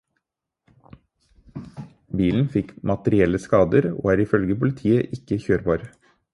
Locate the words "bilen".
2.23-2.49